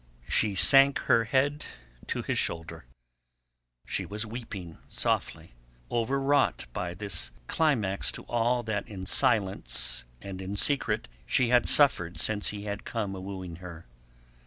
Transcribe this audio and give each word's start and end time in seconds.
She 0.27 0.55
sank 0.55 0.97
her 1.01 1.25
head 1.25 1.63
to 2.07 2.23
his 2.23 2.39
shoulder. 2.39 2.85
She 3.85 4.03
was 4.03 4.25
weeping 4.25 4.79
softly, 4.89 5.53
overwrought 5.91 6.65
by 6.73 6.95
this 6.95 7.29
climax 7.45 8.11
to 8.13 8.23
all 8.23 8.63
that 8.63 8.87
in 8.87 9.05
silence 9.05 10.03
and 10.19 10.41
in 10.41 10.55
secret 10.55 11.07
she 11.27 11.49
had 11.49 11.67
suffered 11.67 12.17
since 12.17 12.47
he 12.47 12.63
had 12.63 12.83
come 12.83 13.13
a 13.15 13.21
wooing 13.21 13.57
her. 13.57 13.85